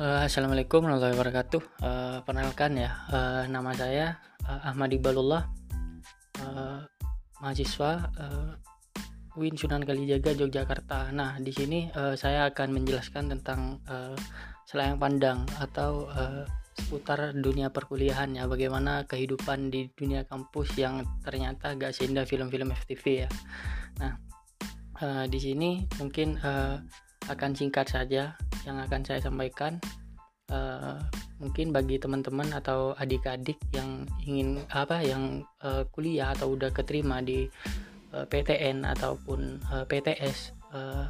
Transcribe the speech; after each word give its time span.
Uh, 0.00 0.24
Assalamualaikum 0.24 0.80
warahmatullahi 0.80 1.12
wabarakatuh. 1.12 1.62
Uh, 1.84 2.18
perkenalkan 2.24 2.72
ya, 2.72 3.04
uh, 3.12 3.44
nama 3.52 3.68
saya 3.76 4.16
uh, 4.48 4.72
Ahmad 4.72 4.96
Iqbalullah, 4.96 5.44
uh, 6.40 6.80
mahasiswa 7.44 8.08
uh, 8.16 8.56
Win 9.36 9.60
Sunan 9.60 9.84
Kalijaga 9.84 10.32
Yogyakarta. 10.32 11.12
Nah, 11.12 11.36
di 11.36 11.52
sini 11.52 11.92
uh, 11.92 12.16
saya 12.16 12.48
akan 12.48 12.80
menjelaskan 12.80 13.28
tentang 13.28 13.84
uh, 13.92 14.16
selayang 14.64 14.96
pandang 14.96 15.44
atau 15.60 16.08
uh, 16.08 16.48
seputar 16.80 17.36
dunia 17.36 17.68
perkuliahan 17.68 18.32
ya, 18.32 18.48
bagaimana 18.48 19.04
kehidupan 19.04 19.68
di 19.68 19.92
dunia 19.92 20.24
kampus 20.24 20.80
yang 20.80 21.04
ternyata 21.20 21.76
gak 21.76 21.92
seindah 21.92 22.24
film-film 22.24 22.72
FTV 22.72 23.28
ya. 23.28 23.30
Nah, 24.00 24.16
uh, 25.04 25.28
di 25.28 25.36
sini 25.36 25.84
mungkin 26.00 26.40
uh, 26.40 26.80
akan 27.30 27.54
singkat 27.54 27.86
saja 27.86 28.34
yang 28.66 28.76
akan 28.82 29.06
saya 29.06 29.22
sampaikan. 29.22 29.78
Uh, 30.50 30.98
mungkin 31.38 31.70
bagi 31.70 31.96
teman-teman 31.96 32.50
atau 32.52 32.92
adik-adik 32.98 33.56
yang 33.70 34.04
ingin 34.26 34.60
apa 34.74 34.98
yang 34.98 35.46
uh, 35.62 35.86
kuliah 35.94 36.34
atau 36.34 36.58
udah 36.58 36.74
keterima 36.74 37.22
di 37.22 37.46
uh, 38.12 38.26
PTN 38.26 38.82
ataupun 38.82 39.62
uh, 39.70 39.86
PTS 39.86 40.52
uh, 40.74 41.06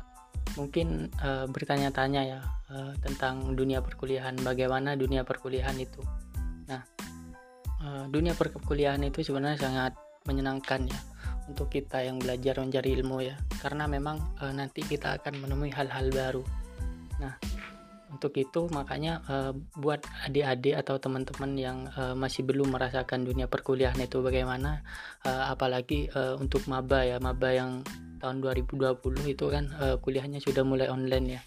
mungkin 0.60 1.09
uh, 1.24 1.48
bertanya-tanya 1.48 2.23
ya 2.37 2.41
uh, 2.68 2.93
tentang 3.01 3.57
dunia 3.57 3.80
perkuliahan 3.80 4.37
bagaimana 4.45 4.93
dunia 4.95 5.24
perkuliahan 5.24 5.80
itu. 5.80 6.05
Nah 6.68 6.84
uh, 7.80 8.05
dunia 8.12 8.37
perkuliahan 8.37 9.02
itu 9.02 9.24
sebenarnya 9.24 9.59
sangat 9.59 9.93
menyenangkan 10.29 10.84
ya 10.84 11.01
untuk 11.49 11.73
kita 11.73 12.05
yang 12.05 12.21
belajar 12.21 12.59
mencari 12.61 12.91
ilmu 12.99 13.25
ya. 13.25 13.37
Karena 13.62 13.89
memang 13.89 14.37
e, 14.43 14.52
nanti 14.52 14.85
kita 14.85 15.16
akan 15.23 15.47
menemui 15.47 15.73
hal-hal 15.73 16.10
baru. 16.13 16.45
Nah 17.23 17.35
untuk 18.10 18.35
itu 18.35 18.66
makanya 18.74 19.23
e, 19.24 19.35
buat 19.79 20.02
adik-adik 20.27 20.74
atau 20.82 20.99
teman-teman 20.99 21.52
yang 21.55 21.79
e, 21.95 22.13
masih 22.19 22.43
belum 22.43 22.74
merasakan 22.74 23.23
dunia 23.23 23.47
perkuliahan 23.47 23.97
itu 24.02 24.19
bagaimana 24.19 24.82
e, 25.23 25.30
apalagi 25.30 26.10
e, 26.10 26.21
untuk 26.37 26.66
maba 26.66 27.07
ya 27.07 27.23
maba 27.23 27.54
yang 27.54 27.87
tahun 28.19 28.43
2020 28.43 28.99
itu 29.30 29.47
kan 29.47 29.71
e, 29.79 29.87
kuliahnya 30.02 30.43
sudah 30.43 30.66
mulai 30.66 30.91
online 30.91 31.38
ya. 31.38 31.43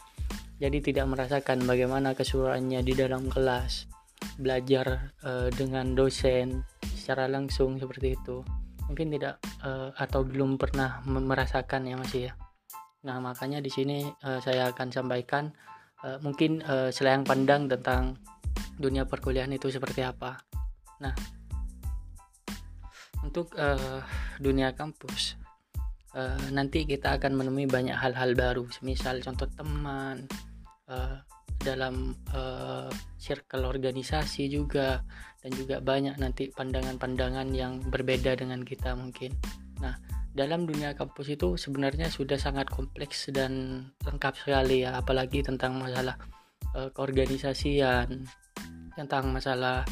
Jadi 0.63 0.93
tidak 0.93 1.11
merasakan 1.11 1.67
bagaimana 1.67 2.15
keseruannya 2.15 2.79
di 2.79 2.93
dalam 2.95 3.27
kelas 3.27 3.91
belajar 4.39 5.11
e, 5.19 5.51
dengan 5.51 5.91
dosen 5.91 6.63
secara 6.95 7.27
langsung 7.27 7.75
seperti 7.75 8.15
itu 8.15 8.39
mungkin 8.87 9.13
tidak 9.13 9.39
uh, 9.63 9.91
atau 9.95 10.25
belum 10.25 10.59
pernah 10.59 11.01
merasakan 11.07 11.87
ya 11.87 11.95
masih 11.95 12.21
ya. 12.29 12.33
Nah 13.03 13.19
makanya 13.19 13.59
di 13.59 13.71
sini 13.71 14.07
uh, 14.23 14.39
saya 14.39 14.71
akan 14.71 14.89
sampaikan 14.91 15.51
uh, 16.03 16.19
mungkin 16.23 16.63
uh, 16.63 16.89
selayang 16.91 17.23
pandang 17.27 17.67
tentang 17.67 18.17
dunia 18.79 19.05
perkuliahan 19.07 19.51
itu 19.53 19.69
seperti 19.69 20.03
apa. 20.03 20.39
Nah 21.03 21.13
untuk 23.23 23.55
uh, 23.55 24.03
dunia 24.39 24.75
kampus 24.75 25.39
uh, 26.15 26.47
nanti 26.51 26.83
kita 26.83 27.17
akan 27.17 27.39
menemui 27.39 27.67
banyak 27.67 27.95
hal-hal 27.95 28.35
baru, 28.35 28.65
misal 28.85 29.19
contoh 29.23 29.49
teman, 29.51 30.27
uh, 30.87 31.17
dalam 31.63 32.11
uh, 32.35 32.91
circle 33.15 33.63
organisasi 33.63 34.51
juga 34.51 35.01
dan 35.43 35.51
juga 35.59 35.83
banyak 35.83 36.15
nanti 36.23 36.47
pandangan-pandangan 36.55 37.51
yang 37.51 37.83
berbeda 37.91 38.39
dengan 38.39 38.63
kita 38.63 38.95
mungkin. 38.95 39.35
Nah, 39.83 39.99
dalam 40.31 40.63
dunia 40.63 40.95
kampus 40.95 41.35
itu 41.35 41.59
sebenarnya 41.59 42.07
sudah 42.07 42.39
sangat 42.39 42.71
kompleks 42.71 43.27
dan 43.29 43.85
lengkap 44.07 44.33
sekali 44.39 44.87
ya, 44.87 44.95
apalagi 44.95 45.43
tentang 45.43 45.75
masalah 45.75 46.15
uh, 46.73 46.87
keorganisasian, 46.95 48.23
tentang 48.95 49.35
masalah 49.35 49.83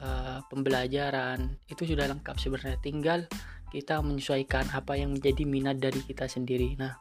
uh, 0.00 0.40
pembelajaran 0.48 1.60
itu 1.68 1.84
sudah 1.84 2.08
lengkap 2.08 2.40
sebenarnya. 2.40 2.80
Tinggal 2.80 3.28
kita 3.68 4.00
menyesuaikan 4.00 4.64
apa 4.72 4.96
yang 4.96 5.12
menjadi 5.12 5.44
minat 5.44 5.76
dari 5.76 6.00
kita 6.00 6.24
sendiri. 6.24 6.72
Nah, 6.80 6.96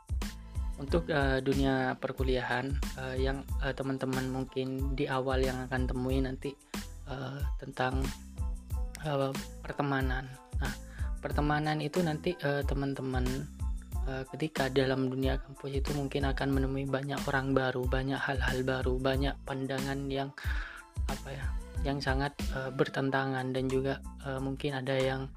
untuk 0.75 1.07
uh, 1.07 1.39
dunia 1.39 1.95
perkuliahan 1.95 2.75
uh, 2.99 3.15
yang 3.15 3.47
uh, 3.63 3.71
teman-teman 3.71 4.27
mungkin 4.27 4.91
di 4.91 5.07
awal 5.07 5.39
yang 5.39 5.63
akan 5.71 5.87
temui 5.87 6.19
nanti 6.19 6.51
uh, 7.09 7.39
tentang 7.57 8.01
uh, 9.05 9.31
pertemanan. 9.61 10.25
Nah, 10.61 10.73
pertemanan 11.19 11.81
itu 11.81 11.99
nanti 12.05 12.37
teman-teman 12.41 13.25
uh, 14.05 14.23
ketika 14.33 14.69
dalam 14.69 15.09
dunia 15.09 15.41
kampus 15.41 15.81
itu 15.81 15.91
mungkin 15.97 16.29
akan 16.29 16.49
menemui 16.53 16.85
banyak 16.85 17.19
orang 17.25 17.51
baru, 17.51 17.83
banyak 17.85 18.17
hal-hal 18.17 18.61
baru, 18.61 18.95
banyak 19.01 19.35
pandangan 19.43 19.99
yang 20.09 20.29
apa 21.05 21.29
ya, 21.33 21.45
yang 21.85 21.97
sangat 22.01 22.33
uh, 22.53 22.71
bertentangan 22.73 23.53
dan 23.53 23.65
juga 23.69 24.01
uh, 24.25 24.41
mungkin 24.41 24.77
ada 24.77 24.95
yang 24.95 25.29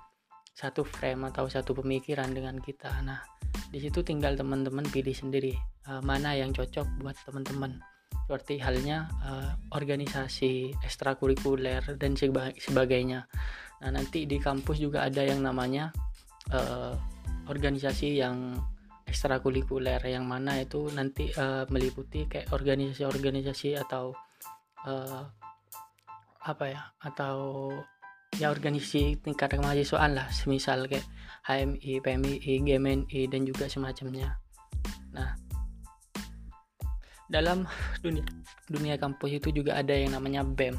satu 0.56 0.82
frame 0.82 1.30
atau 1.30 1.46
satu 1.46 1.76
pemikiran 1.76 2.34
dengan 2.34 2.58
kita. 2.58 2.90
Nah, 3.04 3.22
di 3.70 3.78
situ 3.78 4.02
tinggal 4.02 4.34
teman-teman 4.34 4.84
pilih 4.88 5.14
sendiri 5.14 5.54
uh, 5.86 6.02
mana 6.02 6.34
yang 6.34 6.50
cocok 6.50 6.86
buat 7.00 7.16
teman-teman 7.24 7.78
seperti 8.28 8.60
halnya 8.60 9.08
uh, 9.24 9.56
organisasi 9.72 10.76
ekstrakurikuler 10.84 11.80
dan 11.96 12.12
sebagainya. 12.60 13.24
Nah 13.80 13.88
nanti 13.88 14.28
di 14.28 14.36
kampus 14.36 14.84
juga 14.84 15.08
ada 15.08 15.24
yang 15.24 15.40
namanya 15.40 15.88
uh, 16.52 16.92
organisasi 17.48 18.20
yang 18.20 18.52
ekstrakurikuler 19.08 19.96
yang 20.04 20.28
mana 20.28 20.60
itu 20.60 20.92
nanti 20.92 21.32
uh, 21.40 21.64
meliputi 21.72 22.28
kayak 22.28 22.52
organisasi-organisasi 22.52 23.80
atau 23.80 24.12
uh, 24.84 25.24
apa 26.44 26.64
ya 26.68 26.84
atau 27.00 27.72
ya 28.36 28.52
organisasi 28.52 29.24
tingkat 29.24 29.56
kemahasiswaan 29.56 30.20
lah 30.20 30.28
semisal 30.28 30.84
kayak 30.84 31.08
HMI, 31.48 32.04
PMI, 32.04 32.60
GMNI 32.60 33.20
dan 33.32 33.48
juga 33.48 33.72
semacamnya. 33.72 34.36
Nah 35.16 35.47
dalam 37.28 37.68
dunia 38.00 38.24
dunia 38.68 38.96
kampus 38.96 39.36
itu 39.36 39.52
juga 39.52 39.76
ada 39.76 39.92
yang 39.92 40.16
namanya 40.16 40.44
BEM 40.44 40.76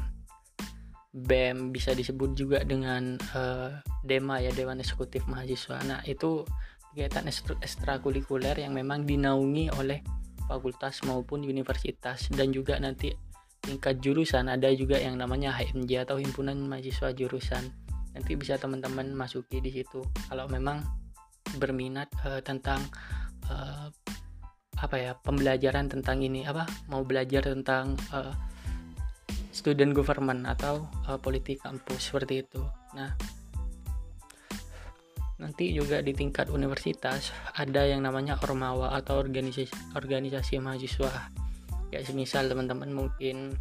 BEM 1.10 1.74
bisa 1.74 1.90
disebut 1.90 2.38
juga 2.38 2.62
dengan 2.62 3.18
uh, 3.34 3.82
DEMA 4.06 4.46
ya 4.46 4.54
Dewan 4.54 4.78
Eksekutif 4.78 5.26
Mahasiswa. 5.26 5.82
Nah 5.82 6.00
itu 6.06 6.46
kegiatan 6.90 7.26
ekstrakurikuler 7.58 8.54
yang 8.54 8.78
memang 8.78 9.02
dinaungi 9.02 9.74
oleh 9.74 10.06
fakultas 10.46 11.02
maupun 11.06 11.42
universitas 11.42 12.30
dan 12.30 12.54
juga 12.54 12.78
nanti 12.78 13.10
tingkat 13.58 13.98
jurusan. 13.98 14.46
Ada 14.46 14.70
juga 14.78 15.02
yang 15.02 15.18
namanya 15.18 15.50
HMJ 15.50 16.06
atau 16.06 16.22
himpunan 16.22 16.58
mahasiswa 16.62 17.10
jurusan. 17.10 17.74
Nanti 18.14 18.38
bisa 18.38 18.54
teman-teman 18.58 19.10
masuki 19.10 19.58
di 19.58 19.70
situ. 19.70 20.06
Kalau 20.30 20.46
memang 20.46 20.82
berminat 21.58 22.06
uh, 22.22 22.38
tentang 22.38 22.82
uh, 23.50 23.90
apa 24.80 24.96
ya 24.96 25.12
pembelajaran 25.12 25.92
tentang 25.92 26.24
ini 26.24 26.48
apa 26.48 26.64
mau 26.88 27.04
belajar 27.04 27.44
tentang 27.44 28.00
uh, 28.16 28.32
student 29.52 29.92
government 29.92 30.48
atau 30.48 30.88
uh, 31.04 31.20
politik 31.20 31.60
kampus 31.60 32.08
seperti 32.08 32.48
itu. 32.48 32.64
Nah 32.96 33.12
nanti 35.40 35.72
juga 35.72 36.04
di 36.04 36.12
tingkat 36.12 36.52
universitas 36.52 37.32
ada 37.56 37.88
yang 37.88 38.04
namanya 38.04 38.36
ormawa 38.44 38.96
atau 38.96 39.20
organisasi 39.20 39.68
organisasi 39.92 40.56
mahasiswa. 40.60 41.12
Ya 41.92 42.00
semisal 42.00 42.48
teman-teman 42.48 42.88
mungkin 42.88 43.60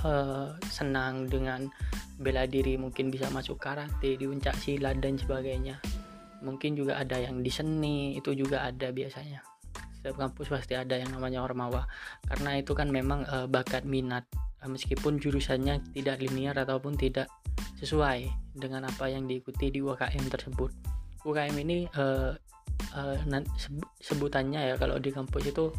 uh, 0.00 0.56
senang 0.72 1.28
dengan 1.28 1.68
bela 2.16 2.48
diri 2.48 2.80
mungkin 2.80 3.12
bisa 3.12 3.28
masuk 3.28 3.60
karate 3.60 4.16
di 4.16 4.24
uncak 4.24 4.56
silat 4.56 4.96
dan 5.04 5.20
sebagainya. 5.20 5.76
Mungkin 6.40 6.78
juga 6.78 6.96
ada 6.96 7.18
yang 7.18 7.42
di 7.42 7.50
seni 7.50 8.14
itu 8.14 8.30
juga 8.30 8.62
ada 8.62 8.94
biasanya 8.94 9.57
setiap 9.98 10.16
kampus 10.18 10.48
pasti 10.48 10.78
ada 10.78 10.94
yang 10.94 11.10
namanya 11.10 11.42
ormawa 11.42 11.84
karena 12.30 12.58
itu 12.58 12.72
kan 12.72 12.88
memang 12.88 13.26
uh, 13.26 13.46
bakat 13.50 13.82
minat 13.82 14.24
uh, 14.62 14.70
meskipun 14.70 15.18
jurusannya 15.18 15.82
tidak 15.94 16.22
linear 16.22 16.54
ataupun 16.54 16.94
tidak 16.94 17.26
sesuai 17.82 18.30
dengan 18.54 18.86
apa 18.86 19.10
yang 19.10 19.26
diikuti 19.26 19.74
di 19.74 19.82
UKM 19.82 20.30
tersebut 20.30 20.70
UKM 21.26 21.54
ini 21.58 21.90
uh, 21.98 22.34
uh, 22.94 23.16
sebutannya 23.98 24.72
ya 24.72 24.74
kalau 24.78 24.98
di 25.02 25.10
kampus 25.10 25.50
itu 25.50 25.70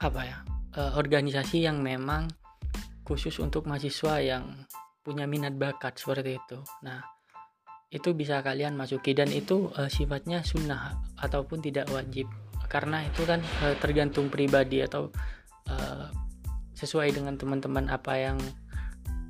apa 0.00 0.20
ya 0.24 0.40
uh, 0.80 0.96
organisasi 0.96 1.68
yang 1.68 1.84
memang 1.84 2.24
khusus 3.04 3.36
untuk 3.42 3.68
mahasiswa 3.68 4.22
yang 4.22 4.64
punya 5.04 5.28
minat 5.28 5.56
bakat 5.56 6.00
seperti 6.00 6.40
itu. 6.40 6.58
Nah, 6.86 7.04
itu 7.90 8.14
bisa 8.14 8.38
kalian 8.40 8.78
masuki 8.78 9.12
dan 9.12 9.26
itu 9.34 9.70
uh, 9.74 9.90
sifatnya 9.90 10.46
sunnah 10.46 10.94
ataupun 11.18 11.58
tidak 11.58 11.90
wajib 11.90 12.30
karena 12.70 13.02
itu 13.02 13.26
kan 13.26 13.42
uh, 13.66 13.74
tergantung 13.82 14.30
pribadi 14.30 14.78
atau 14.86 15.10
uh, 15.66 16.06
sesuai 16.78 17.10
dengan 17.10 17.34
teman-teman 17.34 17.90
apa 17.90 18.14
yang 18.14 18.38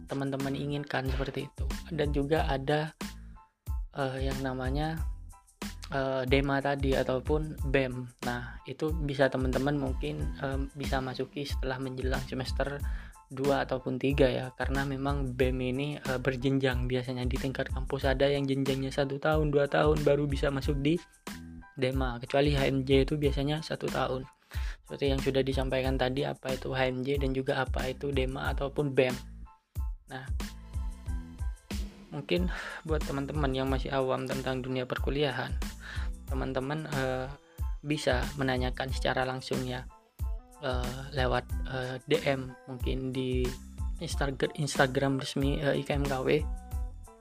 teman-teman 0.07 0.53
inginkan 0.53 1.09
seperti 1.09 1.49
itu 1.49 1.67
dan 1.89 2.13
juga 2.13 2.45
ada 2.53 2.93
uh, 3.97 4.21
yang 4.21 4.37
namanya 4.45 5.01
uh, 5.95 6.23
Dema 6.27 6.63
tadi 6.63 6.95
ataupun 6.95 7.59
BEM. 7.71 7.95
Nah, 8.27 8.59
itu 8.67 8.95
bisa 9.07 9.31
teman-teman 9.31 9.79
mungkin 9.79 10.23
uh, 10.43 10.59
bisa 10.75 11.03
masuki 11.03 11.47
setelah 11.47 11.79
menjelang 11.83 12.23
semester 12.27 12.79
2 13.31 13.47
ataupun 13.67 13.97
3 13.97 14.27
ya 14.27 14.47
karena 14.59 14.83
memang 14.83 15.39
BEM 15.39 15.59
ini 15.63 15.89
uh, 16.03 16.19
berjenjang 16.19 16.91
biasanya 16.91 17.27
di 17.27 17.39
tingkat 17.39 17.71
kampus. 17.71 18.07
Ada 18.07 18.27
yang 18.31 18.47
jenjangnya 18.47 18.91
satu 18.91 19.23
tahun 19.23 19.55
dua 19.55 19.71
tahun 19.71 20.03
baru 20.03 20.27
bisa 20.27 20.51
masuk 20.51 20.83
di 20.83 20.99
Dema 21.79 22.19
kecuali 22.19 22.53
HMJ 22.53 23.09
itu 23.09 23.15
biasanya 23.17 23.63
satu 23.63 23.87
tahun. 23.87 24.27
Seperti 24.83 25.15
yang 25.15 25.23
sudah 25.23 25.47
disampaikan 25.47 25.95
tadi 25.95 26.27
apa 26.27 26.51
itu 26.51 26.75
HMJ 26.75 27.23
dan 27.23 27.31
juga 27.31 27.63
apa 27.63 27.87
itu 27.87 28.11
Dema 28.11 28.51
ataupun 28.51 28.91
BEM 28.91 29.41
nah 30.11 30.27
mungkin 32.11 32.51
buat 32.83 32.99
teman-teman 33.07 33.55
yang 33.55 33.71
masih 33.71 33.95
awam 33.95 34.27
tentang 34.27 34.59
dunia 34.59 34.83
perkuliahan 34.83 35.55
teman-teman 36.27 36.91
uh, 36.91 37.31
bisa 37.87 38.27
menanyakan 38.35 38.91
secara 38.91 39.23
langsung 39.23 39.63
ya 39.63 39.87
uh, 40.65 41.13
lewat 41.13 41.45
uh, 41.69 41.97
eh, 41.97 41.97
DM 42.07 42.51
mungkin 42.69 43.13
di 43.13 43.45
Instagram 44.01 44.53
Instagram 44.57 45.13
resmi 45.21 45.61
uh, 45.61 45.77
IKMKW 45.77 46.29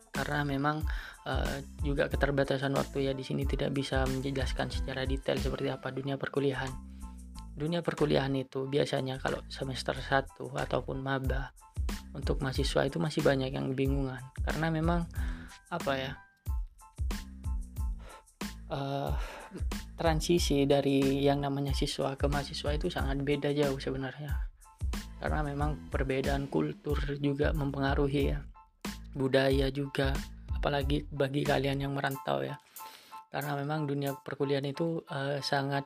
karena 0.10 0.42
memang 0.44 0.84
uh, 1.28 1.58
juga 1.86 2.10
keterbatasan 2.12 2.76
waktu 2.76 3.12
ya 3.12 3.14
di 3.16 3.24
sini 3.24 3.46
tidak 3.46 3.72
bisa 3.76 4.04
menjelaskan 4.08 4.72
secara 4.72 5.06
detail 5.08 5.40
seperti 5.40 5.72
apa 5.72 5.92
dunia 5.92 6.20
perkuliahan. 6.20 6.72
Dunia 7.60 7.84
perkuliahan 7.84 8.32
itu 8.40 8.72
biasanya 8.72 9.20
kalau 9.20 9.44
semester 9.52 9.96
1 9.96 10.40
ataupun 10.40 11.04
maba 11.04 11.52
untuk 12.16 12.40
mahasiswa 12.40 12.88
itu 12.88 12.98
masih 12.98 13.22
banyak 13.22 13.52
yang 13.54 13.76
bingungan 13.76 14.22
karena 14.48 14.68
memang 14.72 15.06
apa 15.70 15.92
ya 15.94 16.12
uh, 18.70 19.12
transisi 19.98 20.64
dari 20.64 21.26
yang 21.26 21.44
namanya 21.44 21.74
siswa 21.76 22.16
ke 22.16 22.30
mahasiswa 22.30 22.72
itu 22.74 22.88
sangat 22.88 23.22
beda 23.22 23.50
jauh 23.52 23.78
sebenarnya. 23.78 24.32
Karena 25.20 25.44
memang 25.44 25.92
perbedaan 25.92 26.48
kultur 26.48 26.96
juga 27.20 27.52
mempengaruhi 27.52 28.24
ya. 28.32 28.40
Budaya 29.12 29.68
juga 29.74 30.16
apalagi 30.56 31.04
bagi 31.12 31.44
kalian 31.44 31.84
yang 31.84 31.94
merantau 31.98 32.46
ya. 32.46 32.56
Karena 33.30 33.54
memang 33.60 33.86
dunia 33.86 34.16
perkuliahan 34.16 34.66
itu 34.66 35.04
uh, 35.12 35.38
sangat 35.44 35.86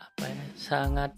apa 0.00 0.24
ya 0.32 0.44
sangat 0.56 1.12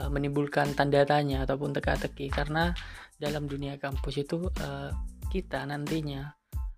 uh, 0.00 0.10
menimbulkan 0.10 0.72
tanda 0.72 1.04
tanya 1.04 1.44
ataupun 1.44 1.76
teka-teki. 1.76 2.32
Karena 2.32 2.72
dalam 3.20 3.44
dunia 3.44 3.76
kampus 3.76 4.24
itu 4.24 4.48
uh, 4.48 4.90
kita 5.28 5.68
nantinya 5.68 6.32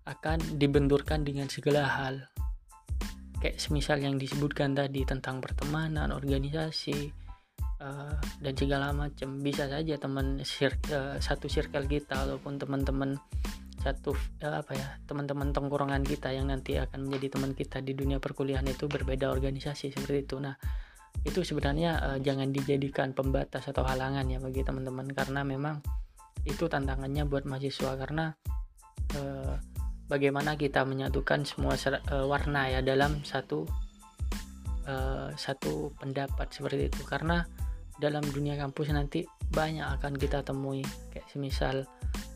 akan 0.09 0.59
dibenturkan 0.59 1.21
dengan 1.23 1.47
segala 1.47 1.85
hal 1.85 2.25
kayak 3.39 3.57
semisal 3.57 3.99
yang 3.99 4.19
disebutkan 4.19 4.75
tadi 4.75 5.07
tentang 5.07 5.39
pertemanan 5.39 6.11
organisasi 6.11 7.11
uh, 7.79 8.19
dan 8.43 8.53
segala 8.55 8.91
macam. 8.91 9.39
Bisa 9.39 9.71
saja 9.71 9.95
teman 9.95 10.43
sir 10.43 10.75
uh, 10.91 11.15
satu 11.17 11.47
circle 11.47 11.87
kita 11.87 12.27
ataupun 12.27 12.59
teman-teman 12.59 13.15
satu 13.79 14.11
uh, 14.43 14.59
apa 14.59 14.75
ya 14.75 14.87
teman-teman 15.07 15.55
tongkrongan 15.55 16.03
kita 16.03 16.35
yang 16.35 16.51
nanti 16.51 16.75
akan 16.75 17.07
menjadi 17.07 17.39
teman 17.39 17.55
kita 17.55 17.79
di 17.79 17.95
dunia 17.95 18.19
perkuliahan 18.19 18.67
itu 18.67 18.91
berbeda 18.91 19.31
organisasi 19.31 19.95
seperti 19.95 20.27
itu. 20.27 20.35
Nah 20.43 20.59
itu 21.23 21.43
sebenarnya 21.43 21.91
uh, 21.99 22.17
jangan 22.19 22.51
dijadikan 22.51 23.15
pembatas 23.15 23.67
atau 23.71 23.87
halangan 23.87 24.27
ya 24.27 24.43
bagi 24.43 24.67
teman-teman 24.67 25.07
karena 25.15 25.47
memang 25.47 25.79
itu 26.43 26.67
tantangannya 26.67 27.23
buat 27.23 27.47
mahasiswa. 27.47 27.95
Karena 27.95 28.35
uh, 29.15 29.55
bagaimana 30.09 30.57
kita 30.57 30.83
menyatukan 30.83 31.45
semua 31.45 31.77
uh, 31.77 32.25
warna 32.25 32.67
ya 32.67 32.81
dalam 32.81 33.21
satu 33.21 33.63
uh, 34.89 35.29
satu 35.37 35.93
pendapat 35.95 36.49
seperti 36.49 36.89
itu. 36.89 37.01
Karena 37.05 37.45
dalam 38.01 38.25
dunia 38.25 38.57
kampus 38.57 38.89
nanti 38.89 39.23
banyak 39.53 39.85
akan 39.85 40.17
kita 40.17 40.41
temui. 40.41 40.81
Kayak 41.13 41.27
semisal 41.29 41.75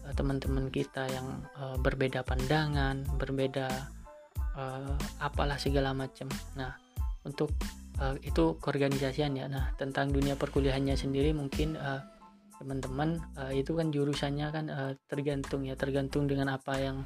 uh, 0.06 0.14
teman-teman 0.14 0.70
kita 0.70 1.10
yang 1.10 1.28
uh, 1.58 1.76
berbeda 1.82 2.22
pandangan 2.22 3.04
berbeda 3.18 3.68
uh, 4.56 4.96
apalah 5.20 5.58
segala 5.58 5.98
macam. 5.98 6.30
Nah 6.54 6.78
untuk 7.26 7.50
uh, 7.98 8.16
itu 8.22 8.56
keorganisasian 8.62 9.34
ya. 9.34 9.50
Nah 9.50 9.74
tentang 9.82 10.14
dunia 10.14 10.38
perkuliahannya 10.38 10.94
sendiri 10.94 11.34
mungkin 11.34 11.74
uh, 11.74 12.06
teman-teman 12.62 13.18
uh, 13.36 13.52
itu 13.52 13.74
kan 13.74 13.90
jurusannya 13.90 14.48
kan 14.54 14.66
uh, 14.70 14.92
tergantung 15.10 15.66
ya. 15.66 15.74
Tergantung 15.74 16.30
dengan 16.30 16.54
apa 16.54 16.78
yang 16.78 17.02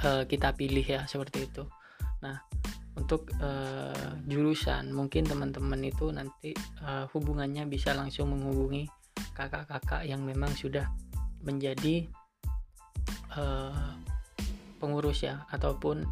uh, 0.00 0.24
kita 0.24 0.56
pilih 0.56 0.84
ya 0.84 1.04
seperti 1.04 1.52
itu. 1.52 1.68
Nah 2.24 2.40
untuk 2.92 3.32
uh, 3.40 4.20
jurusan 4.28 4.92
mungkin 4.92 5.24
teman-teman 5.24 5.80
itu 5.80 6.12
nanti 6.12 6.52
uh, 6.84 7.08
hubungannya 7.12 7.64
bisa 7.64 7.96
langsung 7.96 8.32
menghubungi 8.36 8.84
kakak-kakak 9.32 10.04
yang 10.04 10.20
memang 10.24 10.52
sudah 10.52 10.92
menjadi 11.40 12.04
uh, 13.32 13.96
pengurus 14.76 15.24
ya 15.24 15.48
ataupun 15.48 16.04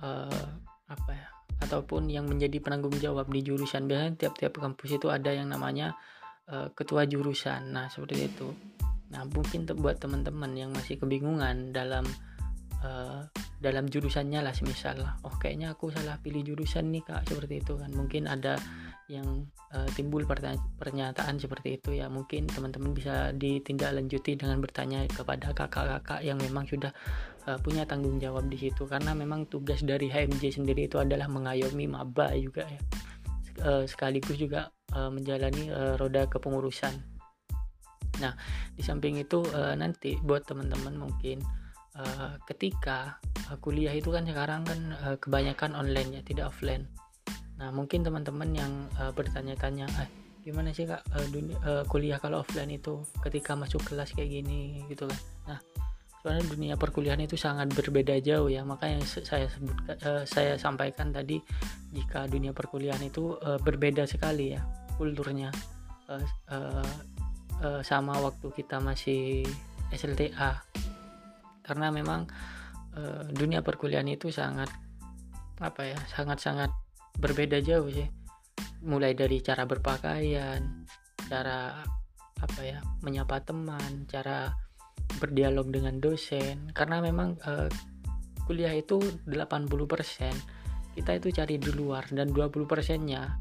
uh, 0.00 0.48
apa 0.88 1.10
ya 1.12 1.28
ataupun 1.62 2.10
yang 2.10 2.26
menjadi 2.28 2.60
penanggung 2.60 2.96
jawab 2.98 3.28
di 3.30 3.44
jurusan. 3.44 3.88
Biasanya 3.88 4.16
tiap-tiap 4.16 4.58
kampus 4.58 4.96
itu 4.96 5.08
ada 5.12 5.30
yang 5.30 5.52
namanya 5.52 5.96
uh, 6.48 6.72
ketua 6.72 7.04
jurusan. 7.04 7.72
Nah 7.72 7.92
seperti 7.92 8.32
itu. 8.32 8.48
Nah 9.12 9.28
mungkin 9.28 9.68
buat 9.78 10.00
teman-teman 10.00 10.56
yang 10.56 10.70
masih 10.72 10.98
kebingungan 10.98 11.70
dalam 11.70 12.04
uh, 12.84 13.24
dalam 13.64 13.88
jurusannya 13.88 14.44
lah 14.44 14.52
semisal 14.52 15.00
oh 15.24 15.34
kayaknya 15.40 15.72
aku 15.72 15.88
salah 15.88 16.20
pilih 16.20 16.44
jurusan 16.44 16.92
nih 16.92 17.00
kak 17.00 17.24
seperti 17.24 17.64
itu 17.64 17.80
kan. 17.80 17.88
Mungkin 17.96 18.28
ada 18.28 18.60
yang 19.08 19.48
uh, 19.72 19.88
timbul 19.96 20.24
pernyataan 20.28 21.40
seperti 21.40 21.80
itu 21.80 21.96
ya. 21.96 22.12
Mungkin 22.12 22.48
teman-teman 22.48 22.92
bisa 22.92 23.32
ditindaklanjuti 23.32 24.36
dengan 24.36 24.60
bertanya 24.60 25.08
kepada 25.08 25.56
kakak-kakak 25.56 26.20
yang 26.20 26.36
memang 26.36 26.68
sudah 26.68 26.92
uh, 27.48 27.56
punya 27.60 27.88
tanggung 27.88 28.20
jawab 28.20 28.48
di 28.52 28.60
situ. 28.60 28.84
Karena 28.84 29.16
memang 29.16 29.48
tugas 29.48 29.80
dari 29.80 30.12
HMJ 30.12 30.60
sendiri 30.60 30.84
itu 30.84 31.00
adalah 31.00 31.28
mengayomi 31.28 31.88
maba 31.88 32.36
juga 32.36 32.68
ya. 32.68 32.80
Sekaligus 33.88 34.36
juga 34.36 34.68
uh, 34.92 35.08
menjalani 35.08 35.72
uh, 35.72 35.94
roda 35.96 36.28
kepengurusan. 36.28 37.14
Nah 38.20 38.34
di 38.74 38.82
samping 38.82 39.18
itu 39.18 39.42
uh, 39.54 39.74
nanti 39.78 40.18
buat 40.20 40.46
teman-teman 40.46 40.98
mungkin 40.98 41.42
uh, 41.98 42.38
ketika 42.46 43.18
uh, 43.50 43.58
kuliah 43.58 43.94
itu 43.94 44.10
kan 44.10 44.26
sekarang 44.26 44.66
kan 44.66 44.80
uh, 45.02 45.16
kebanyakan 45.18 45.74
online 45.74 46.20
ya 46.20 46.22
tidak 46.26 46.50
offline. 46.50 46.86
Nah 47.58 47.70
mungkin 47.70 48.02
teman-teman 48.02 48.50
yang 48.50 48.72
uh, 48.98 49.14
bertanya-tanya 49.14 49.86
eh, 50.02 50.08
gimana 50.42 50.74
sih 50.74 50.84
kak 50.84 51.02
uh, 51.14 51.26
dunia, 51.30 51.56
uh, 51.62 51.84
kuliah 51.86 52.18
kalau 52.18 52.42
offline 52.42 52.74
itu 52.74 53.02
ketika 53.22 53.54
masuk 53.54 53.80
kelas 53.86 54.10
kayak 54.12 54.42
gini 54.42 54.82
gitu 54.90 55.06
kan. 55.06 55.20
Nah 55.54 55.58
sebenarnya 56.20 56.44
dunia 56.50 56.74
perkuliahan 56.74 57.22
itu 57.22 57.36
sangat 57.38 57.70
berbeda 57.70 58.18
jauh 58.20 58.50
ya. 58.50 58.66
Makanya 58.66 59.04
saya 59.06 59.46
sebut 59.46 59.76
uh, 59.86 60.22
saya 60.26 60.58
sampaikan 60.58 61.14
tadi 61.14 61.38
jika 61.94 62.26
dunia 62.26 62.50
perkuliahan 62.50 63.02
itu 63.06 63.38
uh, 63.38 63.60
berbeda 63.62 64.04
sekali 64.08 64.58
ya 64.58 64.62
kulturnya. 64.98 65.54
Uh, 66.04 66.20
uh, 66.52 66.92
uh, 67.64 67.80
sama 67.80 68.12
waktu 68.20 68.52
kita 68.52 68.76
masih 68.76 69.48
SLTA 69.88 70.60
karena 71.64 71.88
memang 71.88 72.28
e, 72.92 73.02
dunia 73.32 73.64
perkuliahan 73.64 74.06
itu 74.12 74.28
sangat 74.28 74.68
apa 75.58 75.82
ya 75.86 75.98
sangat-sangat 76.12 76.70
berbeda 77.18 77.58
jauh 77.64 77.88
sih. 77.88 78.06
Mulai 78.84 79.16
dari 79.16 79.40
cara 79.40 79.64
berpakaian 79.64 80.84
cara 81.24 81.80
apa 82.36 82.60
ya 82.60 82.84
menyapa 83.00 83.40
teman 83.40 84.04
cara 84.04 84.52
berdialog 85.18 85.72
dengan 85.72 85.98
dosen. 85.98 86.70
Karena 86.76 87.00
memang 87.00 87.40
e, 87.40 87.52
kuliah 88.44 88.76
itu 88.76 89.00
80% 89.24 90.92
kita 90.94 91.10
itu 91.16 91.28
cari 91.32 91.56
di 91.56 91.70
luar. 91.72 92.06
Dan 92.12 92.30
20 92.30 92.68
persennya 92.68 93.40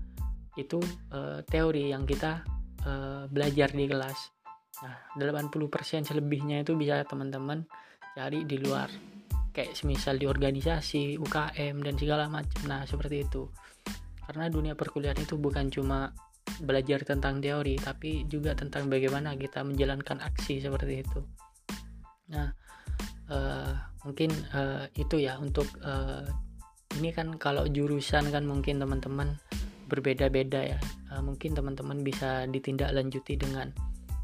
itu 0.56 0.80
e, 1.12 1.44
teori 1.44 1.92
yang 1.92 2.08
kita 2.08 2.46
e, 2.82 2.92
belajar 3.28 3.70
di 3.74 3.86
kelas. 3.90 4.20
Nah 4.82 4.96
80% 5.20 6.10
selebihnya 6.10 6.66
itu 6.66 6.74
bisa 6.74 7.06
teman-teman 7.06 7.66
cari 8.14 8.46
di 8.46 8.58
luar. 8.62 8.90
Kayak 9.54 9.78
semisal 9.78 10.18
di 10.18 10.26
organisasi 10.26 11.18
UKM 11.22 11.86
dan 11.86 11.96
segala 11.98 12.26
macam. 12.30 12.62
Nah 12.66 12.86
seperti 12.86 13.26
itu. 13.26 13.50
Karena 14.24 14.50
dunia 14.50 14.74
perkuliahan 14.74 15.20
itu 15.20 15.38
bukan 15.38 15.70
cuma 15.70 16.10
belajar 16.62 17.02
tentang 17.02 17.42
teori 17.42 17.80
tapi 17.80 18.30
juga 18.30 18.54
tentang 18.54 18.92
bagaimana 18.92 19.34
kita 19.34 19.66
menjalankan 19.66 20.22
aksi 20.22 20.62
seperti 20.62 21.06
itu. 21.06 21.22
Nah 22.30 22.54
uh, 23.30 23.74
mungkin 24.06 24.30
uh, 24.54 24.86
itu 24.98 25.22
ya 25.22 25.38
untuk 25.42 25.68
uh, 25.82 26.26
ini 27.00 27.10
kan 27.10 27.38
kalau 27.42 27.66
jurusan 27.66 28.30
kan 28.30 28.46
mungkin 28.46 28.78
teman-teman 28.78 29.38
berbeda-beda 29.90 30.78
ya. 30.78 30.80
Uh, 31.10 31.22
mungkin 31.22 31.54
teman-teman 31.54 32.02
bisa 32.02 32.46
ditindaklanjuti 32.50 33.38
dengan 33.38 33.70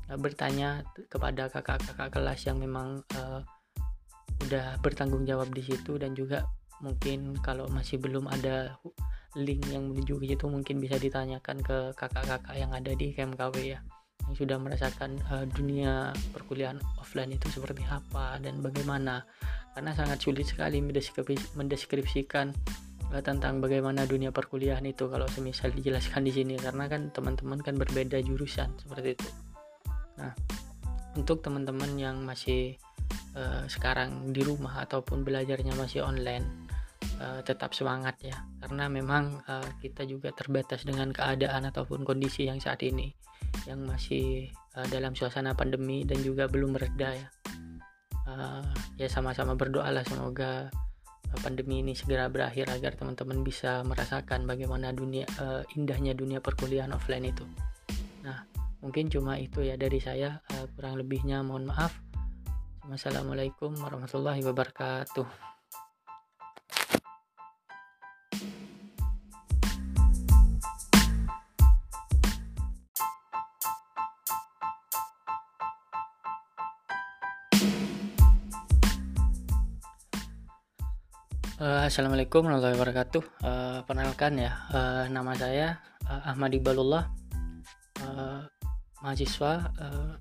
uh, 0.09 0.17
bertanya 0.17 0.85
kepada 1.09 1.49
kakak-kakak 1.49 2.09
kelas 2.13 2.39
yang 2.45 2.57
memang 2.61 3.01
uh, 3.17 3.41
udah 4.47 4.79
bertanggung 4.79 5.27
jawab 5.27 5.51
di 5.51 5.63
situ 5.65 5.99
dan 5.99 6.15
juga 6.15 6.47
mungkin 6.79 7.35
kalau 7.43 7.67
masih 7.67 7.99
belum 7.99 8.31
ada 8.31 8.79
link 9.35 9.67
yang 9.69 9.91
menuju 9.91 10.17
ke 10.17 10.25
situ 10.31 10.45
mungkin 10.47 10.79
bisa 10.79 10.95
ditanyakan 10.95 11.59
ke 11.59 11.93
kakak-kakak 11.93 12.55
yang 12.55 12.71
ada 12.71 12.95
di 12.95 13.11
KMKW 13.11 13.55
ya 13.75 13.79
yang 14.29 14.35
sudah 14.37 14.57
merasakan 14.61 15.17
uh, 15.33 15.45
dunia 15.49 16.13
perkuliahan 16.29 16.77
offline 17.01 17.33
itu 17.33 17.49
seperti 17.49 17.81
apa 17.89 18.37
dan 18.37 18.61
bagaimana. 18.61 19.25
Karena 19.73 19.95
sangat 19.97 20.21
sulit 20.21 20.45
sekali 20.45 20.85
mendeskripsikan 21.57 22.53
uh, 23.09 23.21
tentang 23.25 23.57
bagaimana 23.57 24.05
dunia 24.05 24.29
perkuliahan 24.29 24.85
itu 24.85 25.09
kalau 25.09 25.25
semisal 25.33 25.73
dijelaskan 25.73 26.29
di 26.29 26.29
sini. 26.29 26.61
Karena 26.61 26.85
kan 26.85 27.09
teman-teman 27.09 27.57
kan 27.65 27.73
berbeda 27.73 28.21
jurusan 28.21 28.69
seperti 28.77 29.17
itu. 29.17 29.29
Nah 30.21 30.37
untuk 31.17 31.41
teman-teman 31.41 31.97
yang 31.97 32.21
masih 32.21 32.77
uh, 33.35 33.65
sekarang 33.69 34.31
di 34.33 34.41
rumah 34.41 34.81
ataupun 34.85 35.21
belajarnya 35.21 35.75
masih 35.75 36.05
online 36.05 36.69
uh, 37.19 37.41
tetap 37.43 37.75
semangat 37.75 38.17
ya. 38.23 38.37
Karena 38.63 38.87
memang 38.87 39.43
uh, 39.45 39.69
kita 39.83 40.07
juga 40.07 40.31
terbatas 40.33 40.87
dengan 40.87 41.11
keadaan 41.11 41.67
ataupun 41.69 42.07
kondisi 42.07 42.47
yang 42.47 42.57
saat 42.57 42.81
ini 42.85 43.11
yang 43.65 43.85
masih 43.85 44.49
uh, 44.77 44.87
dalam 44.89 45.13
suasana 45.13 45.53
pandemi 45.53 46.05
dan 46.05 46.21
juga 46.21 46.47
belum 46.47 46.77
mereda 46.77 47.09
ya. 47.13 47.27
Uh, 48.29 48.61
ya 49.01 49.09
sama-sama 49.09 49.57
berdoalah 49.57 50.05
semoga 50.05 50.69
pandemi 51.41 51.81
ini 51.85 51.93
segera 51.93 52.25
berakhir 52.29 52.69
agar 52.73 52.97
teman-teman 52.97 53.45
bisa 53.45 53.85
merasakan 53.85 54.49
bagaimana 54.49 54.89
dunia 54.93 55.29
uh, 55.37 55.61
indahnya 55.77 56.17
dunia 56.17 56.41
perkuliahan 56.41 56.93
offline 56.93 57.29
itu. 57.29 57.45
Nah 58.25 58.45
mungkin 58.81 59.09
cuma 59.09 59.37
itu 59.37 59.61
ya 59.65 59.77
dari 59.77 59.97
saya. 60.01 60.41
Uh, 60.53 60.65
kurang 60.77 60.97
lebihnya 60.97 61.41
mohon 61.41 61.69
maaf 61.69 62.08
Wassalamualaikum 62.89 63.77
warahmatullahi 63.77 64.41
wabarakatuh 64.41 65.29
Uh, 81.59 81.83
Assalamualaikum 81.83 82.47
warahmatullahi 82.47 82.79
wabarakatuh. 82.79 83.23
Uh, 83.43 83.83
perkenalkan 83.83 84.39
ya, 84.39 84.63
uh, 84.71 85.11
nama 85.11 85.35
saya 85.35 85.83
uh, 86.07 86.31
Ahmad 86.31 86.55
Ibalullah, 86.55 87.11
uh, 87.99 88.47
mahasiswa 89.03 89.67
uh, 89.75 90.15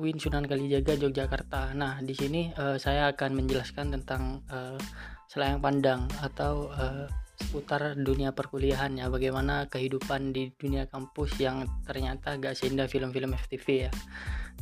UIN 0.00 0.16
Sunan 0.16 0.48
Kalijaga 0.48 0.96
Yogyakarta. 0.96 1.76
Nah, 1.76 2.00
di 2.00 2.16
sini 2.16 2.48
uh, 2.56 2.80
saya 2.80 3.12
akan 3.12 3.44
menjelaskan 3.44 3.92
tentang 4.00 4.40
uh, 4.48 4.80
selayang 5.28 5.60
pandang 5.60 6.08
atau 6.24 6.72
uh, 6.72 7.04
seputar 7.36 7.94
dunia 8.00 8.32
perkuliahan 8.32 8.96
ya, 8.96 9.12
bagaimana 9.12 9.68
kehidupan 9.68 10.32
di 10.32 10.56
dunia 10.56 10.88
kampus 10.88 11.36
yang 11.36 11.68
ternyata 11.84 12.40
gak 12.40 12.56
seindah 12.56 12.88
film-film 12.88 13.36
FTV 13.36 13.86
ya. 13.86 13.92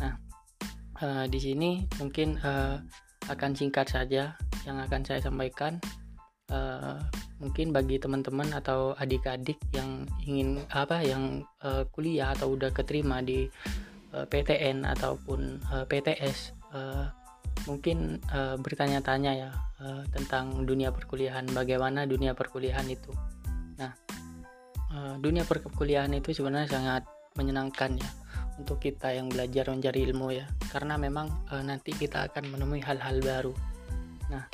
Nah, 0.03 0.19
uh, 0.99 1.25
di 1.31 1.39
sini 1.39 1.87
mungkin 2.03 2.35
uh, 2.43 2.83
akan 3.31 3.55
singkat 3.55 3.87
saja 3.87 4.35
yang 4.67 4.83
akan 4.83 5.07
saya 5.07 5.23
sampaikan 5.23 5.79
uh, 6.51 6.99
mungkin 7.39 7.71
bagi 7.71 8.03
teman-teman 8.03 8.51
atau 8.51 8.99
adik-adik 8.99 9.59
yang 9.71 10.03
ingin 10.27 10.59
apa 10.75 11.03
yang 11.07 11.47
uh, 11.63 11.87
kuliah 11.95 12.35
atau 12.35 12.59
udah 12.59 12.75
keterima 12.75 13.23
di 13.23 13.47
PTN 14.13 14.89
ataupun 14.89 15.61
uh, 15.69 15.85
PTS 15.85 16.57
uh, 16.73 17.07
mungkin 17.67 18.23
bertanya-tanya 18.63 19.33
ya 19.35 19.51
tentang 20.15 20.63
dunia 20.63 20.95
perkuliahan 20.95 21.45
bagaimana 21.53 22.07
dunia 22.07 22.33
perkuliahan 22.33 22.87
itu. 22.87 23.11
Nah 23.77 23.93
dunia 25.19 25.43
perkuliahan 25.43 26.15
itu 26.17 26.33
sebenarnya 26.33 26.71
sangat 26.71 27.03
menyenangkan 27.35 27.99
ya 27.99 28.11
untuk 28.63 28.79
kita 28.79 29.11
yang 29.11 29.27
belajar 29.27 29.69
mencari 29.75 30.07
ilmu 30.07 30.33
ya. 30.33 30.47
Karena 30.71 30.97
memang 30.97 31.51
nanti 31.67 31.93
kita 31.93 32.31
akan 32.31 32.57
menemui 32.57 32.79
hal-hal 32.79 33.19
baru. 33.21 33.53
Nah, 34.31 34.47